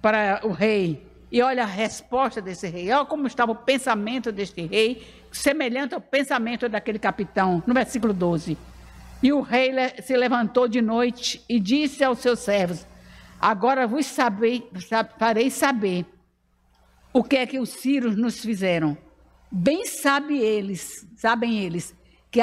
[0.02, 4.62] para o rei, e olha a resposta desse rei, olha como estava o pensamento deste
[4.62, 8.58] rei, semelhante ao pensamento daquele capitão, no versículo 12.
[9.22, 12.86] E o rei se levantou de noite e disse aos seus servos:
[13.40, 14.68] Agora vos sabei,
[15.18, 16.06] farei saber
[17.12, 18.96] o que é que os sírios nos fizeram.
[19.50, 21.94] Bem sabe eles, sabem eles,
[22.30, 22.40] que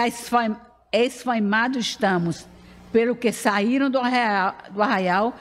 [0.92, 2.48] esfaimados estamos,
[2.92, 5.36] pelo que saíram do arraial, do arraial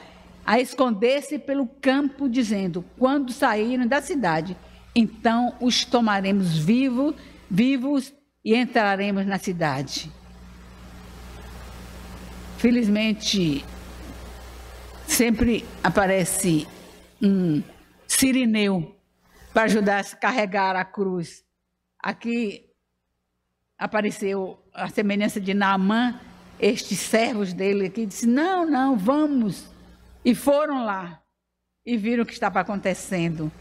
[0.44, 4.57] a esconder-se pelo campo, dizendo: quando saíram da cidade,
[4.94, 10.11] então os tomaremos vivos e entraremos na cidade.
[12.59, 13.64] Felizmente,
[15.07, 16.66] sempre aparece
[17.23, 17.62] um
[18.07, 18.97] sirineu
[19.53, 21.45] para ajudar a carregar a cruz.
[21.99, 22.66] Aqui
[23.79, 26.19] apareceu a semelhança de Naamã,
[26.59, 29.66] estes servos dele aqui, disse: Não, não, vamos.
[30.25, 31.23] E foram lá
[31.85, 33.53] e viram o que estava acontecendo.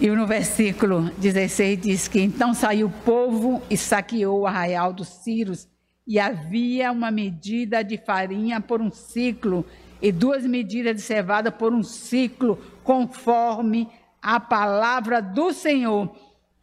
[0.00, 5.08] E no versículo 16 diz que então saiu o povo e saqueou o arraial dos
[5.08, 5.68] Círios,
[6.10, 9.64] e havia uma medida de farinha por um ciclo,
[10.02, 13.88] e duas medidas de cevada por um ciclo, conforme
[14.20, 16.12] a palavra do Senhor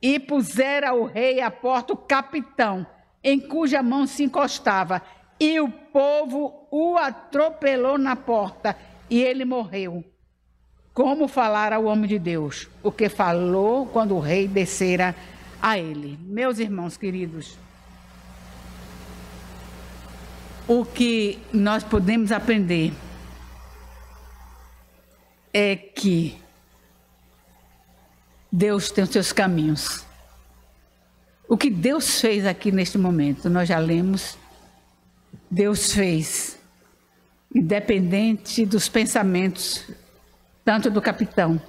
[0.02, 2.86] e pusera o rei à porta o capitão,
[3.24, 5.02] em cuja mão se encostava,
[5.40, 8.76] e o povo o atropelou na porta,
[9.10, 10.04] e ele morreu.
[10.94, 15.16] Como falara o homem de Deus, o que falou quando o rei descera
[15.62, 16.20] a ele.
[16.22, 17.58] Meus irmãos queridos,
[20.68, 22.94] o que nós podemos aprender
[25.54, 26.38] é que
[28.52, 30.06] Deus tem os seus caminhos.
[31.48, 34.38] O que Deus fez aqui neste momento, nós já lemos.
[35.50, 36.60] Deus fez,
[37.56, 39.86] independente dos pensamentos,
[40.66, 41.62] tanto do capitão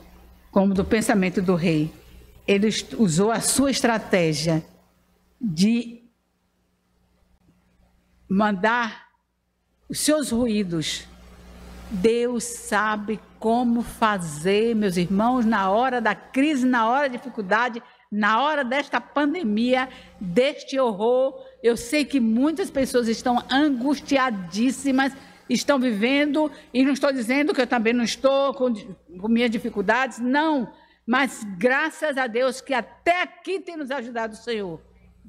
[0.51, 1.93] como do pensamento do rei.
[2.47, 4.65] Ele usou a sua estratégia
[5.41, 6.03] de
[8.29, 9.09] mandar
[9.89, 11.07] os seus ruídos.
[11.91, 18.43] Deus sabe como fazer, meus irmãos, na hora da crise, na hora da dificuldade, na
[18.43, 19.89] hora desta pandemia,
[20.21, 21.35] deste horror.
[21.63, 25.13] Eu sei que muitas pessoas estão angustiadíssimas,
[25.49, 30.19] estão vivendo, e não estou dizendo que eu também não estou com, com minhas dificuldades,
[30.19, 30.71] não.
[31.07, 34.79] Mas graças a Deus que até aqui tem nos ajudado o Senhor,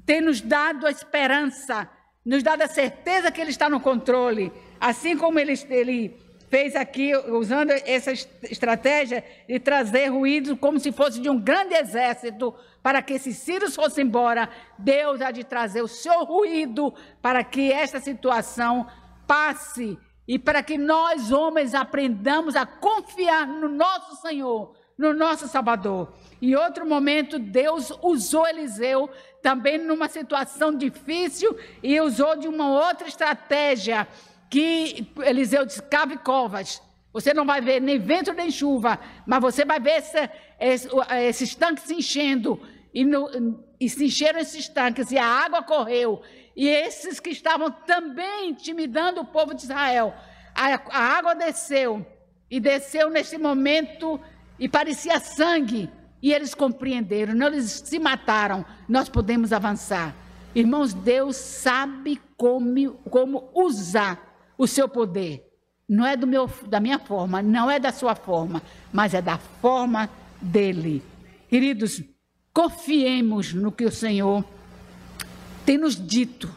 [0.04, 1.88] tem nos dado a esperança,
[2.30, 6.16] nos dado a certeza que Ele está no controle, assim como Ele, ele
[6.48, 12.54] fez aqui, usando essa estratégia de trazer ruído como se fosse de um grande exército,
[12.80, 17.72] para que esses sírios fossem embora, Deus há de trazer o seu ruído para que
[17.72, 18.86] esta situação
[19.26, 26.12] passe e para que nós, homens, aprendamos a confiar no nosso Senhor, no nosso Salvador.
[26.40, 29.10] Em outro momento, Deus usou Eliseu
[29.42, 34.06] também numa situação difícil e usou de uma outra estratégia
[34.50, 36.82] que Eliseu disse: cave covas.
[37.12, 40.88] Você não vai ver nem vento nem chuva, mas você vai ver esse, esse,
[41.26, 42.60] esses tanques se enchendo.
[42.94, 46.22] E, no, e se encheram esses tanques, e a água correu.
[46.56, 50.14] E esses que estavam também intimidando o povo de Israel,
[50.54, 52.04] a, a água desceu.
[52.50, 54.20] E desceu neste momento
[54.58, 55.88] e parecia sangue.
[56.22, 60.14] E eles compreenderam, não eles se mataram, nós podemos avançar.
[60.54, 65.46] Irmãos, Deus sabe como, como usar o seu poder.
[65.88, 69.38] Não é do meu, da minha forma, não é da sua forma, mas é da
[69.38, 71.02] forma dele.
[71.48, 72.02] Queridos,
[72.52, 74.44] confiemos no que o Senhor
[75.64, 76.48] tem nos dito,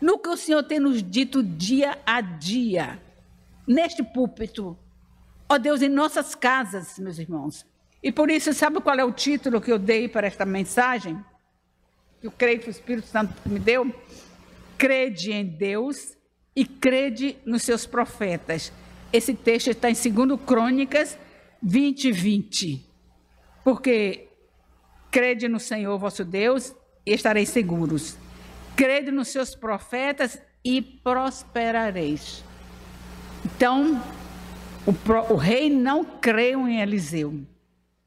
[0.00, 3.00] no que o Senhor tem nos dito dia a dia,
[3.66, 4.78] neste púlpito,
[5.48, 7.66] ó Deus, em nossas casas, meus irmãos.
[8.02, 11.22] E por isso, sabe qual é o título que eu dei para esta mensagem?
[12.22, 13.92] Eu creio que o Espírito Santo me deu?
[14.78, 16.16] Crede em Deus
[16.56, 18.72] e crede nos seus profetas.
[19.12, 21.18] Esse texto está em 2 Crônicas
[21.62, 22.86] 20, 20.
[23.62, 24.28] Porque
[25.10, 28.16] crede no Senhor vosso Deus e estareis seguros.
[28.76, 32.44] Crede nos seus profetas e prosperareis.
[33.44, 34.02] Então,
[34.86, 37.46] o, o rei não creu em Eliseu.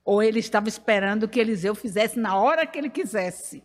[0.06, 3.63] Ou ele estava esperando que Eliseu fizesse na hora que ele quisesse.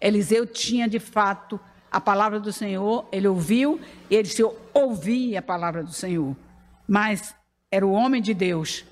[0.00, 1.58] Eliseu tinha de fato
[1.90, 4.42] a palavra do Senhor, ele ouviu e ele se
[4.72, 6.34] ouvia a palavra do Senhor.
[6.88, 7.34] Mas
[7.70, 8.84] era o homem de Deus.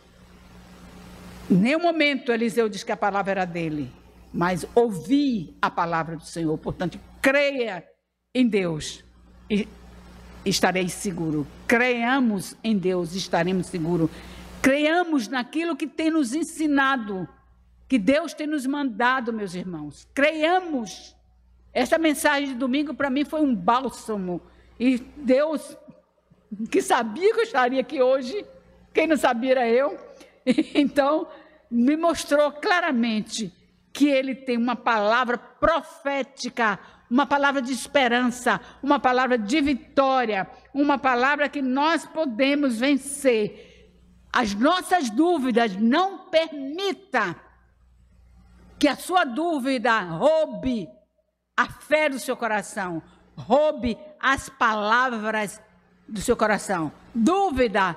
[1.51, 3.91] Em nenhum momento Eliseu diz que a palavra era dele,
[4.33, 6.57] mas ouvi a palavra do Senhor.
[6.59, 7.85] Portanto, creia
[8.35, 9.03] em Deus
[9.49, 9.67] e
[10.45, 11.47] estareis seguro.
[11.67, 14.11] Creiamos em Deus e estaremos seguros.
[14.63, 17.29] Creiamos naquilo que tem nos ensinado,
[17.89, 20.07] que Deus tem nos mandado, meus irmãos.
[20.13, 21.17] Creiamos.
[21.73, 24.41] Esta mensagem de domingo para mim foi um bálsamo.
[24.79, 25.77] E Deus,
[26.71, 28.45] que sabia que eu estaria aqui hoje,
[28.93, 29.99] quem não sabia era eu,
[30.75, 31.29] então
[31.71, 33.53] me mostrou claramente
[33.93, 36.79] que ele tem uma palavra profética,
[37.11, 43.70] uma palavra de esperança, uma palavra de vitória, uma palavra que nós podemos vencer
[44.33, 47.37] as nossas dúvidas, não permita
[48.79, 50.89] que a sua dúvida roube
[51.57, 53.03] a fé do seu coração,
[53.37, 55.61] roube as palavras
[56.09, 56.93] do seu coração.
[57.15, 57.97] Dúvida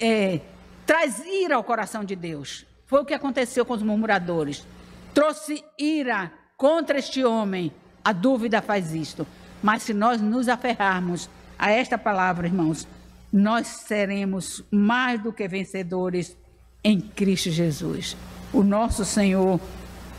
[0.00, 0.40] é,
[0.86, 2.66] traz ira ao coração de Deus.
[2.86, 4.66] Foi o que aconteceu com os murmuradores.
[5.14, 7.72] Trouxe ira contra este homem.
[8.04, 9.26] A dúvida faz isto.
[9.62, 12.86] Mas se nós nos aferrarmos a esta palavra, irmãos,
[13.32, 16.36] nós seremos mais do que vencedores
[16.82, 18.16] em Cristo Jesus.
[18.52, 19.60] O nosso Senhor,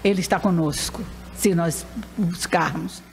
[0.04, 1.04] Ele está conosco,
[1.36, 1.86] se nós
[2.18, 3.04] buscarmos.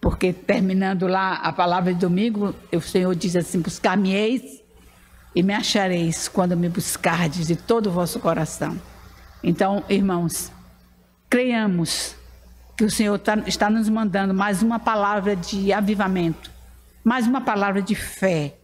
[0.00, 4.60] Porque terminando lá a palavra de domingo, o Senhor diz assim: Buscar-me-eis
[5.34, 8.78] e me achareis quando me buscardes de todo o vosso coração.
[9.42, 10.52] Então, irmãos,
[11.30, 12.16] creiamos
[12.76, 16.50] que o Senhor tá, está nos mandando mais uma palavra de avivamento,
[17.04, 18.58] mais uma palavra de fé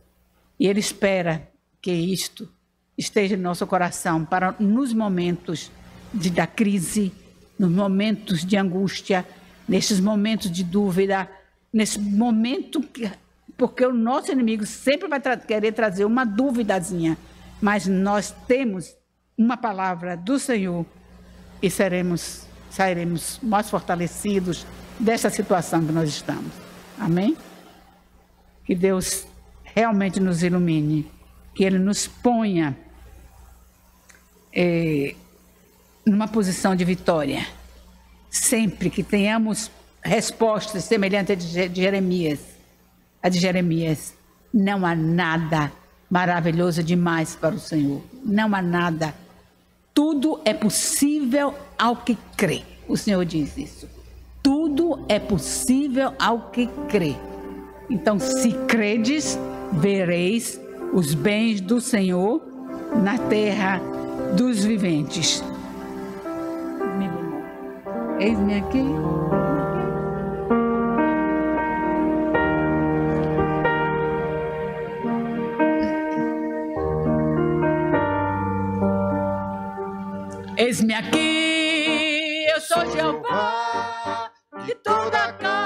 [0.59, 1.49] e Ele espera
[1.81, 2.49] que isto
[2.97, 5.71] esteja em nosso coração para nos momentos
[6.13, 7.13] de, da crise,
[7.59, 9.25] nos momentos de angústia,
[9.69, 11.29] nesses momentos de dúvida,
[11.73, 13.11] nesse momento que.
[13.57, 17.19] Porque o nosso inimigo sempre vai tra querer trazer uma duvidazinha,
[17.61, 18.95] mas nós temos
[19.37, 20.87] uma palavra do Senhor
[21.61, 24.67] e seremos sairemos mais fortalecidos
[24.99, 26.53] dessa situação que nós estamos.
[26.99, 27.37] Amém?
[28.65, 29.27] Que Deus
[29.75, 31.11] realmente nos ilumine,
[31.55, 32.77] que Ele nos ponha
[34.53, 35.15] é,
[36.07, 37.47] numa posição de vitória.
[38.31, 39.71] Sempre que tenhamos
[40.03, 42.41] respostas semelhantes a de Jeremias,
[43.23, 44.15] a de Jeremias,
[44.53, 45.73] não há nada
[46.11, 48.03] maravilhoso demais para o Senhor.
[48.25, 49.15] Não há nada.
[49.93, 52.63] Tudo é possível ao que crê.
[52.87, 53.89] O Senhor diz isso.
[54.43, 57.15] Tudo é possível ao que crê.
[57.91, 59.39] Então, se credes,
[59.73, 60.61] vereis
[60.93, 62.43] os bens do Senhor
[63.03, 63.81] na terra
[64.37, 65.43] dos viventes.
[68.21, 68.85] Eis-me aqui.
[80.57, 84.31] Eis-me aqui, eu sou Jeová
[84.67, 85.58] de toda a carne,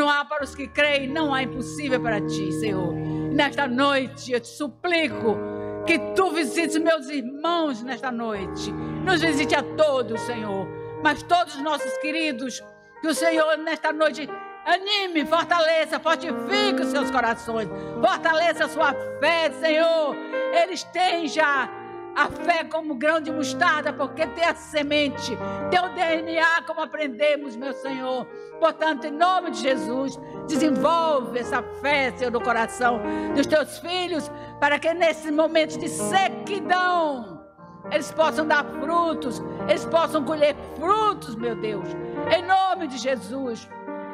[0.00, 2.94] não há para os que creem, não há impossível para ti, Senhor.
[3.34, 5.36] Nesta noite eu te suplico
[5.86, 8.72] que tu visites meus irmãos nesta noite.
[9.04, 10.66] Nos visite a todos, Senhor.
[11.04, 12.64] Mas todos os nossos queridos,
[13.02, 14.26] que o Senhor nesta noite
[14.64, 17.68] anime, fortaleça, fortifique os seus corações.
[18.00, 20.16] Fortaleça a sua fé, Senhor.
[20.62, 21.68] Eles têm já
[22.16, 25.36] a fé como grão de mostarda, porque tem a semente,
[25.70, 28.26] tem o DNA, como aprendemos, meu Senhor.
[28.58, 33.00] Portanto, em nome de Jesus, desenvolve essa fé, Senhor, no coração
[33.34, 34.30] dos teus filhos,
[34.60, 37.40] para que nesses momentos de sequidão,
[37.90, 41.88] eles possam dar frutos, eles possam colher frutos, meu Deus.
[42.36, 43.68] Em nome de Jesus.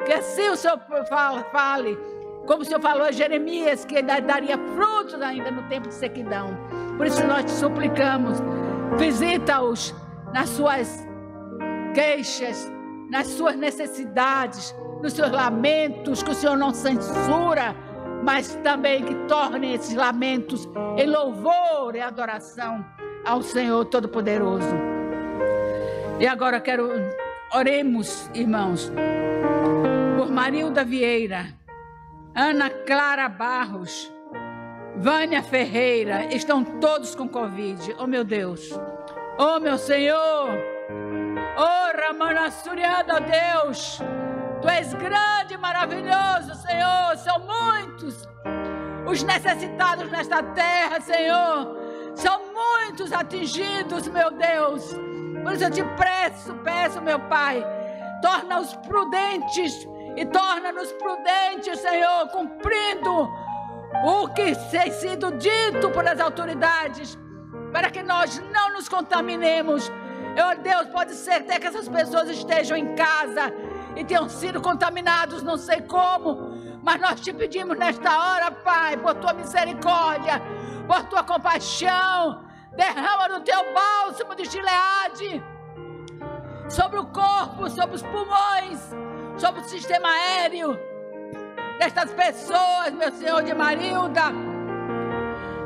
[0.05, 0.79] Que assim o Senhor
[1.09, 1.97] fa- fale,
[2.47, 6.57] como o Senhor falou a Jeremias, que ele daria frutos ainda no tempo de sequidão.
[6.95, 8.37] Por isso nós te suplicamos,
[8.97, 9.93] visita-os
[10.33, 11.05] nas suas
[11.93, 12.71] queixas,
[13.09, 14.73] nas suas necessidades,
[15.03, 17.75] nos seus lamentos, que o Senhor não censura,
[18.23, 20.67] mas também que torne esses lamentos
[20.97, 22.83] em louvor e adoração
[23.25, 24.73] ao Senhor Todo-Poderoso.
[26.19, 26.89] E agora quero,
[27.53, 28.91] oremos, irmãos,
[30.17, 31.45] por Marilda Vieira,
[32.39, 34.13] Ana Clara Barros,
[34.95, 37.95] Vânia Ferreira, estão todos com Covid.
[37.97, 38.69] Oh, meu Deus.
[39.39, 40.49] Oh, meu Senhor.
[41.57, 43.99] Oh, Ramana Suriada, Deus.
[44.61, 47.17] Tu és grande e maravilhoso, Senhor.
[47.17, 48.29] São muitos
[49.09, 51.75] os necessitados nesta terra, Senhor.
[52.13, 54.93] São muitos atingidos, meu Deus.
[55.43, 57.65] Por isso eu te peço, peço, meu Pai,
[58.21, 63.31] torna-os prudentes e torna-nos prudentes, Senhor, cumprindo
[64.03, 67.15] o que tem sido dito pelas autoridades,
[67.71, 69.91] para que nós não nos contaminemos.
[70.35, 73.53] Eu, Deus, pode ser até que essas pessoas estejam em casa
[73.95, 79.13] e tenham sido contaminados, não sei como, mas nós te pedimos nesta hora, Pai, por
[79.15, 80.41] tua misericórdia,
[80.87, 82.43] por tua compaixão,
[82.75, 85.43] derrama no teu bálsamo de Gileade
[86.69, 88.79] sobre o corpo, sobre os pulmões,
[89.37, 90.77] sobre o sistema aéreo
[91.79, 94.31] destas pessoas, meu Senhor, de Marilda,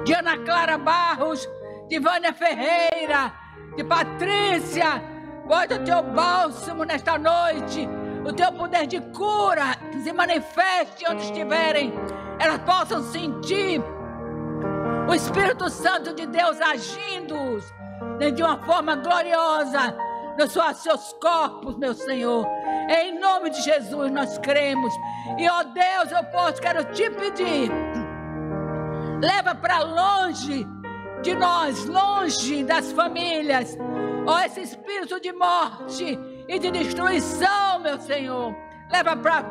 [0.03, 1.47] de Ana Clara Barros,
[1.87, 3.33] de Vânia Ferreira,
[3.75, 5.01] de Patrícia.
[5.47, 7.87] Bota o teu bálsamo nesta noite,
[8.25, 11.93] o teu poder de cura se manifeste onde estiverem,
[12.39, 13.81] elas possam sentir
[15.07, 17.35] O Espírito Santo de Deus agindo
[18.33, 19.95] de uma forma gloriosa
[20.45, 22.47] nos seus corpos, meu Senhor.
[22.89, 24.93] Em nome de Jesus nós cremos.
[25.37, 27.71] E, ó Deus, eu posso, quero te pedir.
[29.21, 30.67] Leva para longe
[31.21, 33.77] de nós, longe das famílias,
[34.25, 38.55] ó esse espírito de morte e de destruição, meu Senhor.
[38.91, 39.45] Leva para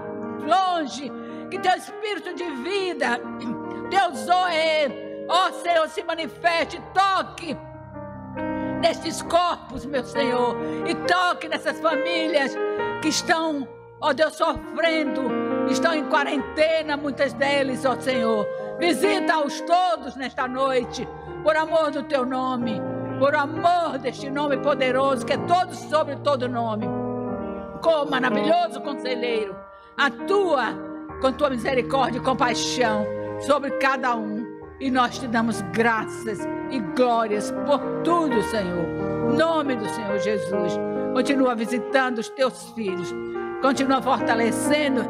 [0.44, 1.10] longe
[1.50, 3.20] que teu espírito de vida,
[3.88, 4.28] Deus,
[5.28, 7.56] ó Senhor, se manifeste, toque
[8.80, 10.56] nestes corpos, meu Senhor,
[10.86, 12.56] e toque nessas famílias
[13.02, 13.68] que estão,
[14.00, 15.22] ó Deus, sofrendo,
[15.68, 18.46] estão em quarentena, muitas deles, ó Senhor.
[18.78, 21.06] Visita-os todos nesta noite,
[21.42, 22.80] por amor do teu nome,
[23.18, 26.86] por amor deste nome poderoso, que é todo sobre todo nome.
[27.82, 29.56] Como maravilhoso conselheiro,
[29.96, 30.74] atua
[31.20, 33.06] com tua misericórdia e compaixão
[33.40, 34.39] sobre cada um.
[34.80, 36.38] E nós te damos graças
[36.70, 38.86] e glórias por tudo, Senhor.
[39.36, 40.72] Nome do Senhor Jesus.
[41.12, 43.14] Continua visitando os teus filhos.
[43.60, 45.02] Continua fortalecendo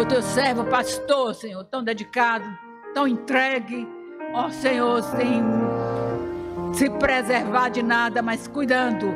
[0.00, 2.44] o teu servo pastor, Senhor, tão dedicado,
[2.92, 3.86] tão entregue.
[4.34, 5.44] Ó Senhor, sem
[6.72, 9.14] se preservar de nada, mas cuidando,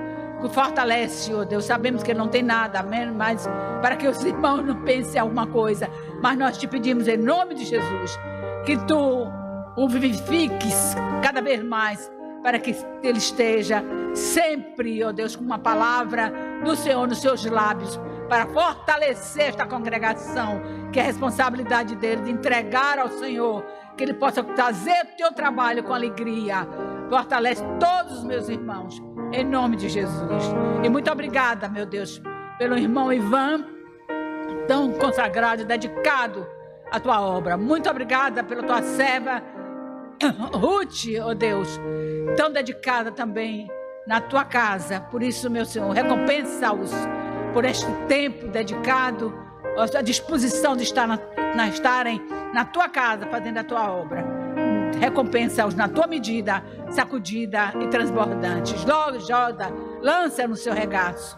[0.53, 1.64] fortalece, ó Deus.
[1.64, 3.45] Sabemos que não tem nada, amém, mas
[3.82, 5.90] para que os irmãos não pensem alguma coisa.
[6.22, 8.16] Mas nós te pedimos em nome de Jesus
[8.64, 9.26] que tu
[9.76, 12.10] o vivifiques cada vez mais,
[12.42, 13.82] para que ele esteja
[14.14, 16.32] sempre, ó Deus, com uma palavra
[16.64, 17.98] do Senhor nos seus lábios,
[18.28, 20.60] para fortalecer esta congregação,
[20.92, 23.64] que é a responsabilidade dele de entregar ao Senhor,
[23.96, 26.66] que ele possa trazer o teu trabalho com alegria.
[27.08, 29.02] Fortalece todos os meus irmãos,
[29.32, 30.44] em nome de Jesus.
[30.82, 32.20] E muito obrigada, meu Deus,
[32.58, 33.64] pelo irmão Ivan,
[34.66, 36.46] tão consagrado dedicado
[36.95, 37.57] à tua obra.
[37.57, 39.42] Muito obrigada pela tua serva
[40.55, 41.80] Ruth, oh Deus,
[42.36, 43.68] tão dedicada também
[44.07, 45.01] na tua casa.
[45.01, 46.92] Por isso, meu Senhor, recompensa-os
[47.53, 49.34] por este tempo dedicado,
[49.76, 51.18] a disposição de estar na,
[51.57, 52.20] na, estarem
[52.53, 54.24] na tua casa fazendo a tua obra.
[55.01, 58.74] Recompensa-os na tua medida, sacudida e transbordante.
[58.86, 59.68] Logo, joga,
[60.01, 61.36] lança no seu regaço,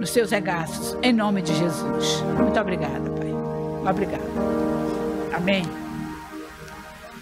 [0.00, 2.22] nos seus regaços, em nome de Jesus.
[2.22, 3.32] Muito obrigada, Pai.
[3.88, 4.65] Obrigada.
[5.36, 5.64] Amém.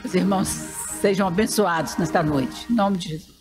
[0.05, 2.67] Os irmãos Sejam abençoados nesta noite.
[2.73, 3.34] Em nome de Jesus.